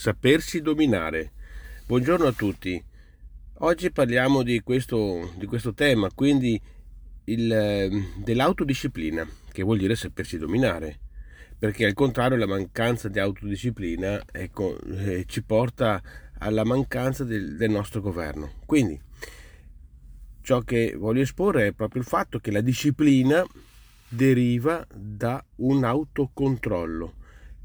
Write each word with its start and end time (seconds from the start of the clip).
sapersi 0.00 0.62
dominare. 0.62 1.32
Buongiorno 1.84 2.26
a 2.26 2.32
tutti. 2.32 2.82
Oggi 3.58 3.92
parliamo 3.92 4.42
di 4.42 4.60
questo, 4.60 5.34
di 5.36 5.44
questo 5.44 5.74
tema, 5.74 6.08
quindi 6.14 6.58
il, 7.24 7.52
ehm, 7.52 8.22
dell'autodisciplina, 8.24 9.28
che 9.52 9.62
vuol 9.62 9.76
dire 9.76 9.94
sapersi 9.96 10.38
dominare, 10.38 10.98
perché 11.58 11.84
al 11.84 11.92
contrario 11.92 12.38
la 12.38 12.46
mancanza 12.46 13.10
di 13.10 13.18
autodisciplina 13.18 14.22
ecco, 14.32 14.80
eh, 14.80 15.24
ci 15.26 15.42
porta 15.42 16.02
alla 16.38 16.64
mancanza 16.64 17.22
del, 17.24 17.58
del 17.58 17.70
nostro 17.70 18.00
governo. 18.00 18.52
Quindi 18.64 18.98
ciò 20.40 20.60
che 20.60 20.94
voglio 20.96 21.20
esporre 21.20 21.66
è 21.66 21.72
proprio 21.72 22.00
il 22.00 22.08
fatto 22.08 22.38
che 22.38 22.50
la 22.50 22.62
disciplina 22.62 23.44
deriva 24.08 24.82
da 24.94 25.44
un 25.56 25.84
autocontrollo 25.84 27.18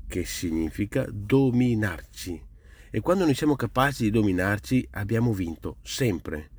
che 0.07 0.25
significa 0.25 1.05
dominarci. 1.11 2.41
E 2.89 2.99
quando 3.01 3.25
noi 3.25 3.33
siamo 3.33 3.55
capaci 3.55 4.03
di 4.03 4.09
dominarci 4.09 4.87
abbiamo 4.91 5.33
vinto, 5.33 5.77
sempre. 5.81 6.51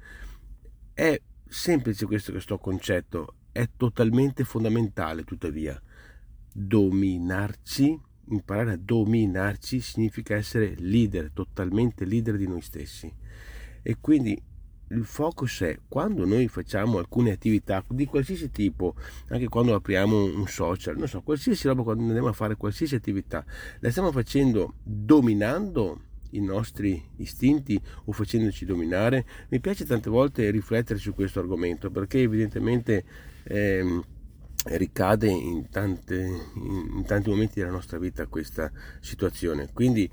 È 0.93 1.19
semplice 1.49 2.07
questo, 2.07 2.33
questo 2.33 2.59
concetto, 2.59 3.37
è 3.53 3.69
totalmente 3.77 4.45
fondamentale 4.45 5.25
tuttavia. 5.25 5.81
Dominarci, 6.53 7.99
imparare 8.29 8.73
a 8.73 8.79
dominarci 8.79 9.81
significa 9.81 10.35
essere 10.35 10.75
leader, 10.79 11.31
totalmente 11.33 12.05
leader 12.05 12.37
di 12.37 12.47
noi 12.47 12.61
stessi. 12.61 13.13
E 13.83 13.97
quindi 14.01 14.41
il 14.89 15.05
focus 15.05 15.63
è 15.63 15.79
quando 15.89 16.25
noi 16.25 16.49
facciamo 16.49 16.99
alcune 16.99 17.33
attività 17.33 17.85
di 17.89 18.05
qualsiasi 18.07 18.51
tipo, 18.51 18.95
anche 19.29 19.49
quando 19.49 19.75
apriamo 19.75 20.25
un 20.25 20.47
social, 20.47 20.97
non 20.97 21.09
so, 21.09 21.23
qualsiasi 21.23 21.67
roba, 21.67 21.83
quando 21.83 22.05
andiamo 22.05 22.29
a 22.29 22.33
fare 22.33 22.57
qualsiasi 22.57 22.95
attività, 22.95 23.45
la 23.81 23.91
stiamo 23.91 24.13
facendo 24.13 24.75
dominando 24.83 26.03
i 26.31 26.41
nostri 26.41 27.03
istinti 27.17 27.81
o 28.05 28.13
facendoci 28.13 28.65
dominare. 28.65 29.25
Mi 29.49 29.61
piace 29.61 29.85
tante 29.85 30.11
volte 30.11 30.51
riflettere 30.51 30.99
su 30.99 31.15
questo 31.15 31.41
argomento 31.41 31.91
perché 31.91 32.21
evidentemente 32.21 33.05
eh, 33.45 34.03
ricade 34.65 35.29
in, 35.29 35.69
tante, 35.69 36.29
in 36.55 37.05
tanti 37.07 37.31
momenti 37.31 37.61
della 37.61 37.73
nostra 37.73 37.99
vita 37.99 38.27
questa 38.27 38.71
situazione. 39.01 39.69
Quindi 39.73 40.11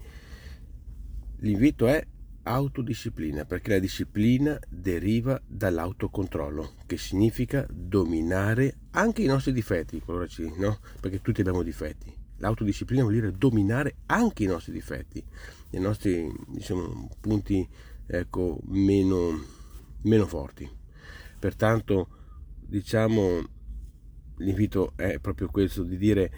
l'invito 1.39 1.87
è 1.87 2.05
autodisciplina, 2.43 3.45
perché 3.45 3.71
la 3.71 3.79
disciplina 3.79 4.59
deriva 4.69 5.41
dall'autocontrollo, 5.45 6.73
che 6.85 6.97
significa 6.97 7.65
dominare 7.69 8.77
anche 8.91 9.23
i 9.23 9.27
nostri 9.27 9.53
difetti, 9.53 10.01
ci, 10.27 10.53
no? 10.57 10.79
perché 10.99 11.21
tutti 11.21 11.41
abbiamo 11.41 11.63
difetti. 11.63 12.21
L'autodisciplina 12.37 13.03
vuol 13.03 13.13
dire 13.13 13.31
dominare 13.31 13.95
anche 14.07 14.43
i 14.43 14.47
nostri 14.47 14.73
difetti, 14.73 15.23
i 15.71 15.79
nostri 15.79 16.29
diciamo, 16.47 17.09
punti 17.21 17.67
ecco, 18.05 18.59
meno, 18.65 19.41
meno 20.01 20.25
forti. 20.25 20.69
Pertanto, 21.39 22.07
diciamo, 22.59 23.47
l'invito 24.37 24.93
è 24.97 25.19
proprio 25.19 25.47
questo 25.47 25.83
di 25.83 25.97
dire 25.97 26.31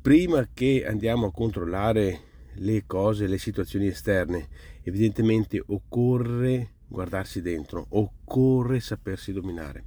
prima 0.00 0.48
che 0.52 0.86
andiamo 0.86 1.26
a 1.26 1.32
controllare 1.32 2.28
le 2.54 2.84
cose, 2.86 3.26
le 3.26 3.38
situazioni 3.38 3.86
esterne, 3.86 4.48
evidentemente 4.82 5.62
occorre 5.64 6.74
guardarsi 6.86 7.40
dentro, 7.40 7.86
occorre 7.90 8.80
sapersi 8.80 9.32
dominare, 9.32 9.84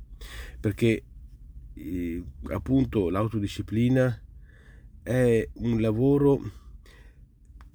perché 0.59 1.03
eh, 1.73 2.23
appunto 2.50 3.09
l'autodisciplina 3.09 4.22
è 5.03 5.50
un 5.56 5.81
lavoro 5.81 6.39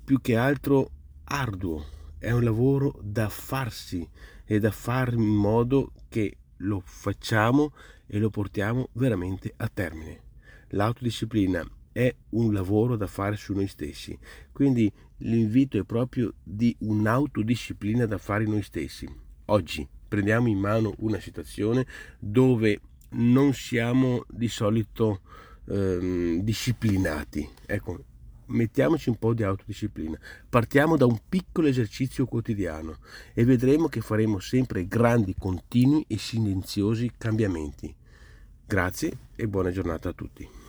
più 0.04 0.20
che 0.20 0.36
altro 0.36 0.90
arduo, 1.24 1.84
è 2.18 2.30
un 2.30 2.42
lavoro 2.42 2.98
da 3.02 3.28
farsi 3.28 4.08
e 4.44 4.58
da 4.58 4.70
fare 4.70 5.14
in 5.14 5.22
modo 5.22 5.92
che 6.08 6.38
lo 6.58 6.80
facciamo 6.82 7.74
e 8.06 8.18
lo 8.18 8.30
portiamo 8.30 8.88
veramente 8.94 9.52
a 9.56 9.68
termine. 9.68 10.22
L'autodisciplina 10.68 11.62
è 11.98 12.14
un 12.30 12.52
lavoro 12.52 12.94
da 12.94 13.08
fare 13.08 13.34
su 13.34 13.52
noi 13.52 13.66
stessi. 13.66 14.16
Quindi 14.52 14.90
l'invito 15.18 15.78
è 15.78 15.82
proprio 15.82 16.32
di 16.44 16.72
un'autodisciplina 16.78 18.06
da 18.06 18.18
fare 18.18 18.44
noi 18.44 18.62
stessi. 18.62 19.08
Oggi 19.46 19.84
prendiamo 20.06 20.46
in 20.46 20.58
mano 20.58 20.94
una 20.98 21.18
situazione 21.18 21.84
dove 22.20 22.80
non 23.10 23.52
siamo 23.52 24.24
di 24.28 24.46
solito 24.46 25.22
ehm, 25.66 26.42
disciplinati. 26.42 27.48
Ecco, 27.66 28.04
mettiamoci 28.46 29.08
un 29.08 29.16
po' 29.16 29.34
di 29.34 29.42
autodisciplina. 29.42 30.16
Partiamo 30.48 30.96
da 30.96 31.04
un 31.04 31.18
piccolo 31.28 31.66
esercizio 31.66 32.26
quotidiano 32.26 32.98
e 33.34 33.44
vedremo 33.44 33.88
che 33.88 34.02
faremo 34.02 34.38
sempre 34.38 34.86
grandi, 34.86 35.34
continui 35.36 36.04
e 36.06 36.16
silenziosi 36.16 37.10
cambiamenti. 37.18 37.92
Grazie 38.64 39.18
e 39.34 39.48
buona 39.48 39.72
giornata 39.72 40.10
a 40.10 40.12
tutti. 40.12 40.67